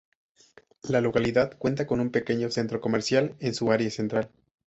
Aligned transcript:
La 0.81 0.99
localidad 0.99 1.55
cuenta 1.59 1.85
con 1.85 1.99
un 1.99 2.09
pequeño 2.09 2.49
centro 2.49 2.81
comercial 2.81 3.35
en 3.39 3.53
su 3.53 3.71
área 3.71 3.91
central. 3.91 4.31